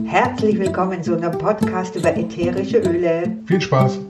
Herzlich 0.00 0.58
willkommen 0.58 1.02
zu 1.02 1.14
unserem 1.14 1.38
Podcast 1.38 1.94
über 1.96 2.16
ätherische 2.16 2.78
Öle. 2.78 3.36
Viel 3.46 3.60
Spaß! 3.60 4.00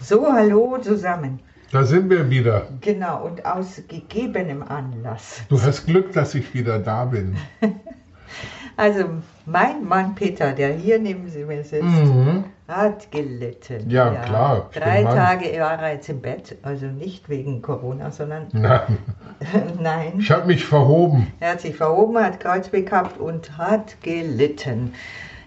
So, 0.00 0.32
hallo 0.32 0.78
zusammen. 0.78 1.40
Da 1.70 1.84
sind 1.84 2.08
wir 2.08 2.28
wieder. 2.30 2.68
Genau, 2.80 3.26
und 3.26 3.44
aus 3.44 3.82
gegebenem 3.88 4.62
Anlass. 4.62 5.42
Du 5.50 5.60
hast 5.60 5.86
Glück, 5.86 6.12
dass 6.12 6.34
ich 6.34 6.54
wieder 6.54 6.78
da 6.78 7.04
bin. 7.04 7.36
Also, 8.80 9.04
mein 9.44 9.84
Mann 9.84 10.14
Peter, 10.14 10.52
der 10.52 10.70
hier 10.72 10.98
neben 10.98 11.24
mir 11.46 11.62
sitzt, 11.64 11.82
Mhm. 11.84 12.44
hat 12.66 13.10
gelitten. 13.12 13.90
Ja, 13.90 14.08
klar, 14.24 14.70
Drei. 14.72 15.02
Tage 15.04 15.60
war 15.60 15.82
er 15.82 15.92
jetzt 15.92 16.08
im 16.08 16.22
Bett, 16.22 16.56
also 16.62 16.86
nicht 16.86 17.28
wegen 17.28 17.60
Corona, 17.60 18.10
sondern 18.10 18.46
Nein, 18.52 18.80
nein. 19.82 20.12
ich 20.18 20.30
habe 20.30 20.46
mich 20.46 20.64
verhoben. 20.64 21.26
Er 21.40 21.52
hat 21.52 21.60
sich 21.60 21.76
verhoben, 21.76 22.16
hat 22.24 22.40
Kreuzweh 22.40 22.80
gehabt 22.80 23.20
und 23.20 23.58
hat 23.58 24.00
gelitten. 24.02 24.94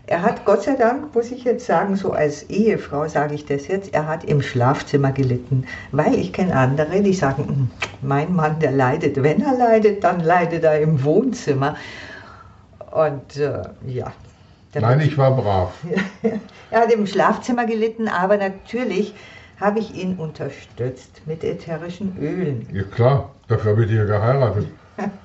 Er 0.06 0.22
hat 0.22 0.46
Gott 0.46 0.62
sei 0.62 0.76
Dank, 0.76 1.16
muss 1.16 1.32
ich 1.32 1.44
jetzt 1.44 1.66
sagen, 1.66 1.96
so 1.96 2.12
als 2.12 2.44
Ehefrau 2.52 3.08
sage 3.08 3.34
ich 3.34 3.46
das 3.48 3.68
jetzt, 3.68 3.96
er 3.96 4.06
hat 4.08 4.26
im 4.26 4.44
Schlafzimmer 4.44 5.12
gelitten. 5.12 5.66
Weil 5.92 6.14
ich 6.16 6.34
kenne 6.34 6.56
andere, 6.56 7.02
die 7.02 7.14
sagen, 7.14 7.48
"Hm, 7.48 7.72
mein 8.04 8.36
Mann, 8.36 8.60
der 8.60 8.74
leidet. 8.74 9.24
Wenn 9.24 9.42
er 9.42 9.58
leidet, 9.58 10.04
dann 10.04 10.20
leidet 10.20 10.64
er 10.66 10.80
im 10.82 11.04
Wohnzimmer. 11.04 11.78
Und 12.94 13.38
äh, 13.38 13.64
ja. 13.88 14.14
Nein, 14.76 15.02
ich 15.02 15.18
war 15.18 15.36
brav. 15.36 15.74
er 16.72 16.80
hat 16.80 16.92
im 16.92 17.08
Schlafzimmer 17.08 17.66
gelitten, 17.66 18.08
aber 18.08 18.38
natürlich 18.38 19.16
habe 19.60 19.80
ich 19.80 19.96
ihn 19.96 20.18
unterstützt 20.18 21.22
mit 21.26 21.44
ätherischen 21.44 22.16
Ölen. 22.20 22.68
Ja 22.72 22.84
klar, 22.84 23.32
dafür 23.48 23.72
habe 23.72 23.84
ich 23.84 23.90
dich 23.90 23.98
ja 23.98 24.06
geheiratet. 24.06 24.68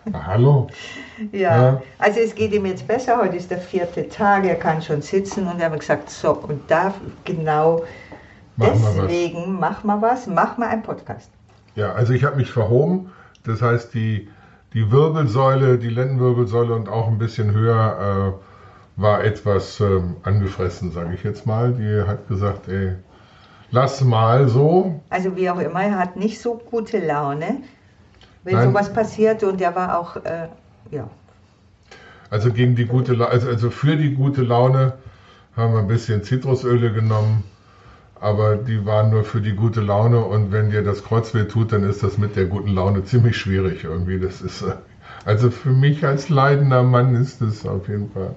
Na, 0.06 0.26
hallo? 0.26 0.68
Ja. 1.32 1.72
Ja. 1.72 1.82
also 1.98 2.20
es 2.20 2.34
geht 2.34 2.54
ihm 2.54 2.64
jetzt 2.64 2.86
besser. 2.86 3.18
Heute 3.20 3.36
ist 3.36 3.50
der 3.50 3.58
vierte 3.58 4.08
Tag, 4.08 4.44
er 4.44 4.54
kann 4.54 4.80
schon 4.80 5.02
sitzen 5.02 5.48
und 5.48 5.58
wir 5.58 5.64
haben 5.64 5.78
gesagt, 5.78 6.08
so, 6.08 6.32
und 6.32 6.70
da 6.70 6.94
genau 7.24 7.82
Mach 8.56 8.74
mal 8.74 8.94
deswegen 8.94 9.58
mach 9.58 9.84
mal 9.84 10.00
was, 10.00 10.26
mach 10.26 10.56
mal 10.56 10.68
einen 10.68 10.82
Podcast. 10.82 11.30
Ja, 11.74 11.92
also 11.92 12.12
ich 12.12 12.24
habe 12.24 12.36
mich 12.36 12.50
verhoben. 12.50 13.10
Das 13.44 13.60
heißt, 13.60 13.92
die, 13.94 14.28
die 14.74 14.90
Wirbelsäule, 14.90 15.78
die 15.78 15.88
Lendenwirbelsäule 15.88 16.74
und 16.74 16.88
auch 16.88 17.08
ein 17.08 17.18
bisschen 17.18 17.52
höher 17.52 18.36
äh, 18.98 19.00
war 19.02 19.24
etwas 19.24 19.80
ähm, 19.80 20.16
angefressen, 20.24 20.92
sage 20.92 21.14
ich 21.14 21.22
jetzt 21.22 21.46
mal. 21.46 21.72
Die 21.72 22.06
hat 22.06 22.28
gesagt, 22.28 22.68
ey, 22.68 22.94
lass 23.70 24.02
mal 24.02 24.48
so. 24.48 25.00
Also 25.10 25.36
wie 25.36 25.48
auch 25.50 25.58
immer, 25.58 25.82
er 25.82 25.98
hat 25.98 26.16
nicht 26.16 26.40
so 26.40 26.54
gute 26.56 26.98
Laune, 26.98 27.62
wenn 28.44 28.54
Nein. 28.54 28.68
sowas 28.68 28.92
passiert 28.92 29.42
und 29.44 29.60
er 29.60 29.74
war 29.74 29.98
auch, 29.98 30.16
äh, 30.16 30.48
ja, 30.90 31.08
Also 32.30 32.52
gegen 32.52 32.74
die 32.76 32.86
gute 32.86 33.14
La 33.14 33.26
also, 33.26 33.48
also 33.48 33.70
für 33.70 33.96
die 33.96 34.14
gute 34.14 34.42
Laune 34.42 34.94
haben 35.56 35.72
wir 35.72 35.80
ein 35.80 35.88
bisschen 35.88 36.22
Zitrusöle 36.22 36.92
genommen, 36.92 37.44
aber 38.20 38.56
die 38.56 38.84
waren 38.84 39.10
nur 39.10 39.24
für 39.24 39.40
die 39.40 39.54
gute 39.54 39.80
Laune 39.80 40.24
und 40.24 40.52
wenn 40.52 40.70
dir 40.70 40.82
das 40.82 41.04
Kreuzweh 41.04 41.44
tut, 41.44 41.72
dann 41.72 41.84
ist 41.84 42.02
das 42.02 42.18
mit 42.18 42.36
der 42.36 42.46
guten 42.46 42.70
Laune 42.70 43.04
ziemlich 43.04 43.36
schwierig 43.36 43.84
irgendwie. 43.84 44.18
Das 44.18 44.40
ist 44.40 44.64
also 45.24 45.50
für 45.50 45.70
mich 45.70 46.04
als 46.04 46.28
leidender 46.28 46.82
Mann 46.82 47.14
ist 47.14 47.40
das 47.40 47.66
auf 47.66 47.88
jeden 47.88 48.10
Fall 48.10 48.34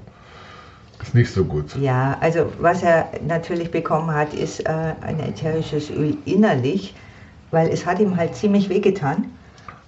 ist 1.01 1.15
nicht 1.15 1.31
so 1.31 1.43
gut. 1.43 1.75
Ja, 1.79 2.17
also 2.21 2.51
was 2.59 2.83
er 2.83 3.09
natürlich 3.25 3.71
bekommen 3.71 4.11
hat, 4.11 4.33
ist 4.33 4.59
äh, 4.65 4.93
ein 5.01 5.19
ätherisches 5.19 5.89
Öl 5.89 6.17
innerlich, 6.25 6.95
weil 7.49 7.69
es 7.69 7.85
hat 7.85 7.99
ihm 7.99 8.17
halt 8.17 8.35
ziemlich 8.35 8.69
wehgetan. 8.69 9.25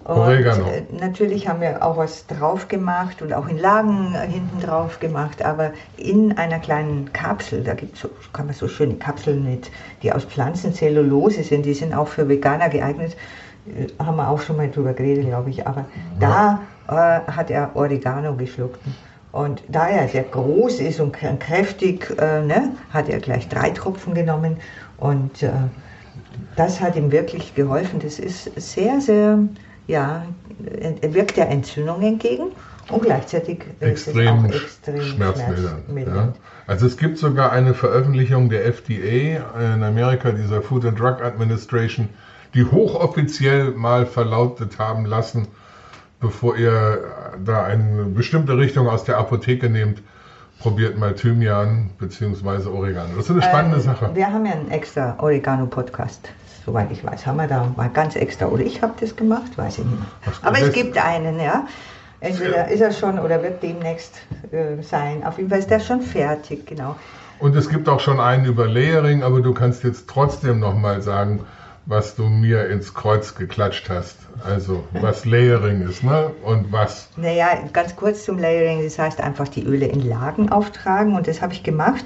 Und 0.06 0.18
Oregano. 0.18 0.66
äh, 0.68 0.84
natürlich 1.00 1.48
haben 1.48 1.62
wir 1.62 1.84
auch 1.84 1.96
was 1.96 2.28
drauf 2.28 2.68
gemacht 2.68 3.22
und 3.22 3.34
auch 3.34 3.48
in 3.48 3.58
Lagen 3.58 4.14
äh, 4.16 4.28
hinten 4.28 4.60
drauf 4.60 5.00
gemacht, 5.00 5.44
aber 5.44 5.72
in 5.96 6.38
einer 6.38 6.60
kleinen 6.60 7.14
Kapsel, 7.14 7.64
da 7.64 7.74
gibt's 7.74 8.02
so, 8.02 8.10
kann 8.34 8.48
man 8.48 8.56
so 8.56 8.68
schöne 8.68 8.96
Kapseln 8.96 9.44
mit, 9.44 9.72
die 10.02 10.12
aus 10.12 10.26
Pflanzenzellulose 10.26 11.44
sind, 11.44 11.66
die 11.66 11.74
sind 11.74 11.94
auch 11.94 12.10
für 12.10 12.28
Veganer 12.28 12.68
geeignet, 12.68 13.16
äh, 13.66 13.88
haben 14.04 14.18
wir 14.18 14.28
auch 14.28 14.42
schon 14.42 14.58
mal 14.58 14.70
drüber 14.70 14.94
geredet, 14.94 15.26
glaube 15.26 15.50
ich, 15.50 15.66
aber 15.66 15.86
da 16.20 16.60
äh, 16.88 16.92
hat 17.32 17.50
er 17.50 17.76
Oregano 17.76 18.36
geschluckt. 18.36 18.80
Und 19.32 19.64
da 19.68 19.88
er 19.88 20.08
sehr 20.08 20.24
groß 20.24 20.80
ist 20.80 21.00
und 21.00 21.12
kräftig, 21.12 22.08
äh, 22.20 22.44
ne, 22.44 22.74
hat 22.92 23.10
er 23.10 23.20
gleich 23.20 23.50
drei 23.50 23.72
Tropfen 23.72 24.14
genommen. 24.14 24.58
Und 24.98 25.42
äh, 25.42 25.50
das 26.56 26.80
hat 26.80 26.96
ihm 26.96 27.12
wirklich 27.12 27.56
geholfen. 27.56 28.00
Das 28.00 28.20
ist 28.20 28.52
sehr, 28.56 29.02
sehr, 29.02 29.40
ja, 29.88 30.24
er 31.02 31.14
wirkt 31.14 31.38
der 31.38 31.50
Entzündung 31.50 32.02
entgegen 32.02 32.52
und 32.90 33.02
gleichzeitig 33.02 33.64
ist 33.80 34.08
es 34.08 34.08
Extrem, 34.08 34.46
auch 34.46 34.50
extrem 34.50 35.02
schmerzmildernd. 35.02 36.36
Ja. 36.36 36.42
Also 36.68 36.86
es 36.86 36.98
gibt 36.98 37.18
sogar 37.18 37.52
eine 37.52 37.74
Veröffentlichung 37.74 38.50
der 38.50 38.66
FDA 38.66 39.74
in 39.74 39.84
Amerika, 39.84 40.32
dieser 40.32 40.62
Food 40.62 40.86
and 40.86 41.00
Drug 41.00 41.22
Administration, 41.22 42.10
die 42.54 42.64
hochoffiziell 42.66 43.72
mal 43.72 44.06
verlautet 44.06 44.80
haben 44.80 45.06
lassen, 45.06 45.48
bevor 46.20 46.56
ihr 46.58 47.00
da 47.44 47.64
eine 47.64 48.06
bestimmte 48.06 48.58
Richtung 48.58 48.88
aus 48.88 49.04
der 49.04 49.18
Apotheke 49.18 49.70
nehmt, 49.70 50.02
probiert 50.60 50.98
mal 50.98 51.14
Thymian 51.14 51.90
bzw. 52.00 52.70
Oregano. 52.70 53.10
Das 53.18 53.26
ist 53.26 53.32
eine 53.32 53.42
spannende 53.42 53.78
Äh, 53.78 53.82
Sache. 53.82 54.12
Wir 54.14 54.32
haben 54.32 54.46
ja 54.46 54.54
einen 54.54 54.72
extra 54.72 55.16
Oregano-Podcast, 55.20 56.30
soweit 56.66 56.92
ich 56.92 57.04
weiß. 57.04 57.26
Haben 57.26 57.38
wir 57.38 57.48
da 57.48 57.72
mal 57.76 57.90
ganz 57.90 58.16
extra. 58.16 58.48
Oder 58.48 58.64
ich 58.64 58.82
habe 58.82 58.94
das 59.00 59.16
gemacht, 59.16 59.58
weiß 59.58 59.80
ich 59.80 59.86
nicht 59.86 60.04
Aber 60.42 60.60
es 60.60 60.72
gibt 60.72 60.98
einen, 60.98 61.40
ja. 61.40 61.68
Entweder 62.20 62.70
ist 62.70 62.80
er 62.80 62.94
schon 62.94 63.20
oder 63.20 63.44
wird 63.44 63.62
demnächst 63.62 64.22
äh, 64.52 64.82
sein. 64.82 65.26
Auf 65.26 65.38
jeden 65.38 65.50
Fall 65.50 65.60
ist 65.60 65.70
der 65.70 65.82
schon 65.82 66.02
fertig, 66.02 66.66
genau. 66.66 66.96
Und 67.40 67.54
es 67.56 67.68
gibt 67.68 67.90
auch 67.90 68.00
schon 68.00 68.22
einen 68.22 68.46
über 68.46 68.66
Layering, 68.66 69.24
aber 69.24 69.42
du 69.42 69.54
kannst 69.54 69.84
jetzt 69.84 70.08
trotzdem 70.08 70.60
nochmal 70.60 71.02
sagen, 71.02 71.42
was 71.86 72.16
du 72.16 72.24
mir 72.24 72.70
ins 72.70 72.94
Kreuz 72.94 73.36
geklatscht 73.36 73.90
hast. 73.90 74.20
Also 74.46 74.86
was 74.94 75.26
Layering 75.26 75.82
ist, 75.82 76.02
ne? 76.02 76.32
Und 76.46 76.72
was. 76.72 77.10
Naja, 77.18 77.58
ganz 77.74 77.94
kurz 77.98 78.24
zum 78.24 78.40
Layering. 78.40 78.84
Das 78.86 78.98
heißt 78.98 79.20
einfach 79.20 79.50
die 79.50 79.66
Öle 79.66 79.88
in 79.88 80.08
Lagen 80.08 80.50
auftragen 80.50 81.16
und 81.16 81.28
das 81.28 81.42
habe 81.42 81.52
ich 81.52 81.64
gemacht. 81.64 82.06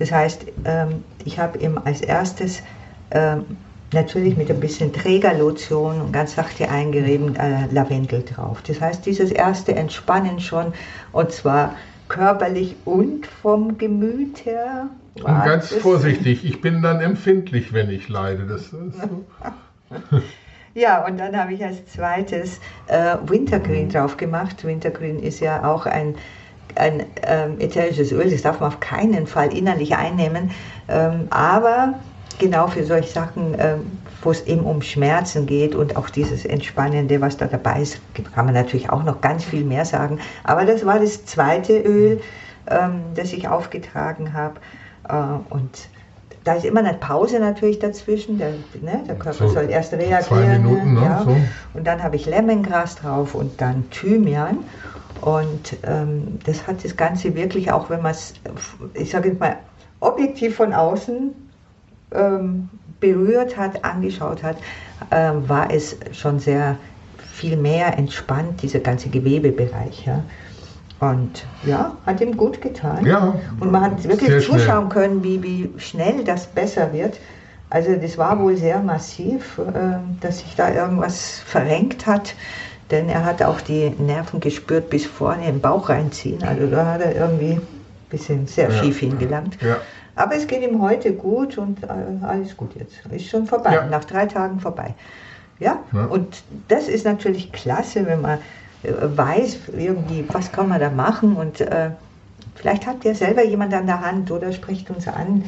Das 0.00 0.10
heißt, 0.10 0.46
ähm, 0.64 1.04
ich 1.24 1.38
habe 1.38 1.58
ihm 1.58 1.78
als 1.84 2.00
erstes 2.00 2.62
ähm, 3.12 3.44
natürlich 3.92 4.36
mit 4.36 4.50
ein 4.50 4.60
bisschen 4.60 4.92
Trägerlotion 4.92 6.00
und 6.00 6.12
ganz 6.12 6.34
sachte 6.34 6.68
eingerieben 6.70 7.36
äh, 7.36 7.66
Lavendel 7.70 8.22
drauf. 8.22 8.62
Das 8.62 8.80
heißt, 8.80 9.04
dieses 9.06 9.30
erste 9.30 9.74
Entspannen 9.74 10.40
schon 10.40 10.72
und 11.12 11.32
zwar 11.32 11.74
körperlich 12.08 12.76
und 12.84 13.26
vom 13.26 13.78
Gemüt 13.78 14.44
her. 14.44 14.88
Und 15.14 15.24
ganz 15.24 15.72
vorsichtig, 15.72 16.44
ich 16.44 16.60
bin 16.60 16.82
dann 16.82 17.00
empfindlich, 17.00 17.72
wenn 17.72 17.90
ich 17.90 18.08
leide. 18.08 18.46
Das 18.46 18.62
ist 18.62 18.70
so. 18.70 19.24
Ja, 20.74 21.04
und 21.04 21.18
dann 21.18 21.36
habe 21.36 21.52
ich 21.52 21.62
als 21.62 21.84
zweites 21.86 22.58
äh, 22.86 23.16
Wintergreen 23.26 23.90
drauf 23.90 24.16
gemacht. 24.16 24.64
Wintergreen 24.64 25.22
ist 25.22 25.40
ja 25.40 25.70
auch 25.70 25.84
ein, 25.84 26.14
ein 26.76 27.04
ähm, 27.22 27.60
ätherisches 27.60 28.10
Öl, 28.10 28.30
das 28.30 28.40
darf 28.40 28.60
man 28.60 28.68
auf 28.68 28.80
keinen 28.80 29.26
Fall 29.26 29.54
innerlich 29.54 29.94
einnehmen. 29.94 30.50
Ähm, 30.88 31.26
aber 31.28 32.00
genau 32.42 32.66
für 32.66 32.84
solche 32.84 33.08
Sachen, 33.08 33.54
ähm, 33.58 33.92
wo 34.20 34.32
es 34.32 34.42
eben 34.46 34.62
um 34.62 34.82
Schmerzen 34.82 35.46
geht 35.46 35.74
und 35.74 35.96
auch 35.96 36.10
dieses 36.10 36.44
Entspannende, 36.44 37.20
was 37.20 37.36
da 37.36 37.46
dabei 37.46 37.80
ist, 37.80 38.00
kann 38.34 38.46
man 38.46 38.54
natürlich 38.54 38.90
auch 38.90 39.04
noch 39.04 39.20
ganz 39.20 39.44
viel 39.44 39.64
mehr 39.64 39.84
sagen. 39.84 40.18
Aber 40.42 40.64
das 40.64 40.84
war 40.84 40.98
das 40.98 41.24
zweite 41.24 41.78
Öl, 41.78 42.20
ähm, 42.68 43.02
das 43.14 43.32
ich 43.32 43.46
aufgetragen 43.46 44.32
habe. 44.32 44.56
Äh, 45.08 45.54
und 45.54 45.88
da 46.42 46.54
ist 46.54 46.64
immer 46.64 46.80
eine 46.80 46.94
Pause 46.94 47.38
natürlich 47.38 47.78
dazwischen. 47.78 48.38
Der, 48.38 48.50
ne, 48.80 49.04
der 49.06 49.14
Körper 49.14 49.46
So 49.46 49.48
soll 49.48 49.70
erst 49.70 49.90
zwei 49.90 49.98
reagieren. 49.98 50.62
Minuten, 50.62 50.94
ne, 50.94 51.00
ja. 51.00 51.22
so. 51.24 51.36
Und 51.74 51.86
dann 51.86 52.02
habe 52.02 52.16
ich 52.16 52.26
Lemongras 52.26 52.96
drauf 52.96 53.36
und 53.36 53.60
dann 53.60 53.88
Thymian. 53.90 54.58
Und 55.20 55.76
ähm, 55.84 56.40
das 56.44 56.66
hat 56.66 56.84
das 56.84 56.96
Ganze 56.96 57.36
wirklich, 57.36 57.70
auch 57.70 57.88
wenn 57.88 58.02
man 58.02 58.10
es, 58.10 58.34
ich 58.94 59.10
sage 59.10 59.28
jetzt 59.28 59.38
mal, 59.38 59.58
objektiv 60.00 60.56
von 60.56 60.72
außen 60.72 61.30
ähm, 62.14 62.68
berührt 63.00 63.56
hat, 63.56 63.84
angeschaut 63.84 64.42
hat, 64.42 64.56
ähm, 65.10 65.48
war 65.48 65.70
es 65.70 65.96
schon 66.12 66.38
sehr 66.38 66.76
viel 67.32 67.56
mehr 67.56 67.98
entspannt, 67.98 68.62
dieser 68.62 68.80
ganze 68.80 69.08
Gewebebereich. 69.08 70.06
Ja. 70.06 70.22
Und 71.00 71.44
ja, 71.64 71.96
hat 72.06 72.20
ihm 72.20 72.36
gut 72.36 72.60
getan. 72.60 73.04
Ja, 73.04 73.34
Und 73.58 73.72
man 73.72 73.82
hat 73.82 74.04
wirklich 74.08 74.46
zuschauen 74.46 74.88
können, 74.88 75.24
wie, 75.24 75.42
wie 75.42 75.70
schnell 75.76 76.22
das 76.22 76.46
besser 76.46 76.92
wird. 76.92 77.18
Also 77.70 77.96
das 77.96 78.18
war 78.18 78.38
wohl 78.38 78.56
sehr 78.56 78.78
massiv, 78.80 79.58
äh, 79.58 79.96
dass 80.20 80.38
sich 80.40 80.54
da 80.54 80.72
irgendwas 80.72 81.40
verrenkt 81.44 82.06
hat. 82.06 82.34
Denn 82.92 83.08
er 83.08 83.24
hat 83.24 83.42
auch 83.42 83.60
die 83.60 83.90
Nerven 83.90 84.38
gespürt 84.38 84.90
bis 84.90 85.06
vorne 85.06 85.48
im 85.48 85.60
Bauch 85.60 85.88
reinziehen. 85.88 86.44
Also 86.44 86.66
da 86.66 86.92
hat 86.92 87.00
er 87.00 87.16
irgendwie 87.16 87.60
bisschen 88.12 88.46
sehr 88.46 88.70
Ja. 88.70 88.74
schief 88.78 88.98
hingelangt. 89.00 89.60
Ja. 89.62 89.78
Aber 90.14 90.36
es 90.36 90.46
geht 90.46 90.62
ihm 90.62 90.80
heute 90.80 91.12
gut 91.14 91.58
und 91.58 91.82
äh, 91.82 91.86
alles 92.22 92.56
gut 92.56 92.74
jetzt. 92.78 92.94
Ist 93.10 93.28
schon 93.30 93.46
vorbei, 93.46 93.74
Ja. 93.74 93.86
nach 93.86 94.04
drei 94.04 94.26
Tagen 94.26 94.60
vorbei. 94.60 94.94
Ja, 95.58 95.78
Ja. 95.92 96.04
und 96.04 96.42
das 96.68 96.86
ist 96.88 97.04
natürlich 97.04 97.50
klasse, 97.52 98.06
wenn 98.06 98.20
man 98.20 98.38
äh, 98.84 98.92
weiß 99.16 99.58
irgendwie, 99.76 100.24
was 100.28 100.52
kann 100.52 100.68
man 100.68 100.80
da 100.80 100.90
machen 100.90 101.34
und 101.36 101.60
äh, 101.60 101.90
vielleicht 102.56 102.86
habt 102.86 103.04
ihr 103.04 103.14
selber 103.14 103.44
jemand 103.44 103.72
an 103.74 103.86
der 103.86 104.00
Hand 104.00 104.30
oder 104.30 104.52
spricht 104.52 104.90
uns 104.90 105.06
an. 105.08 105.44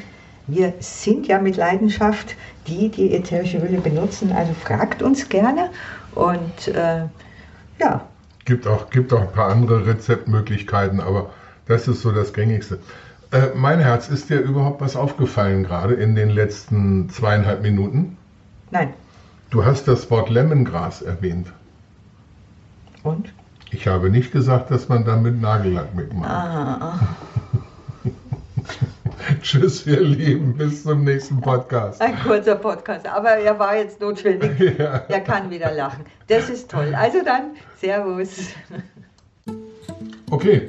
Wir 0.46 0.72
sind 0.80 1.26
ja 1.26 1.38
mit 1.38 1.56
Leidenschaft 1.56 2.36
die, 2.66 2.88
die 2.90 3.14
ätherische 3.14 3.58
Öle 3.58 3.78
benutzen, 3.80 4.30
also 4.32 4.52
fragt 4.54 5.02
uns 5.02 5.28
gerne 5.28 5.70
und 6.14 6.68
äh, 6.68 7.02
ja. 7.80 8.00
Gibt 8.44 8.66
auch, 8.66 8.88
gibt 8.90 9.12
auch 9.12 9.22
ein 9.22 9.32
paar 9.32 9.50
andere 9.50 9.86
Rezeptmöglichkeiten, 9.86 11.00
aber 11.00 11.30
das 11.66 11.88
ist 11.88 12.02
so 12.02 12.12
das 12.12 12.32
Gängigste. 12.32 12.78
Äh, 13.30 13.48
mein 13.54 13.80
Herz, 13.80 14.08
ist 14.08 14.30
dir 14.30 14.40
überhaupt 14.40 14.80
was 14.80 14.96
aufgefallen 14.96 15.64
gerade 15.64 15.94
in 15.94 16.14
den 16.14 16.30
letzten 16.30 17.10
zweieinhalb 17.10 17.62
Minuten? 17.62 18.16
Nein. 18.70 18.94
Du 19.50 19.64
hast 19.64 19.88
das 19.88 20.10
Wort 20.10 20.30
Lemongras 20.30 21.02
erwähnt. 21.02 21.52
Und? 23.02 23.32
Ich 23.70 23.86
habe 23.86 24.10
nicht 24.10 24.32
gesagt, 24.32 24.70
dass 24.70 24.88
man 24.88 25.04
damit 25.04 25.40
Nagellack 25.40 25.94
mitmacht. 25.94 26.30
Ah. 26.30 26.98
Tschüss, 29.42 29.86
ihr 29.86 30.00
Lieben. 30.00 30.56
Bis 30.56 30.84
zum 30.84 31.04
nächsten 31.04 31.40
Podcast. 31.40 32.00
Ein 32.00 32.18
kurzer 32.20 32.56
Podcast, 32.56 33.06
aber 33.06 33.30
er 33.30 33.58
war 33.58 33.76
jetzt 33.76 34.00
notwendig. 34.00 34.52
Ja. 34.78 35.02
Er 35.08 35.20
kann 35.20 35.50
wieder 35.50 35.72
lachen. 35.72 36.04
Das 36.28 36.48
ist 36.48 36.70
toll. 36.70 36.94
Also 36.94 37.18
dann, 37.24 37.50
Servus. 37.76 38.48
Okay, 40.30 40.68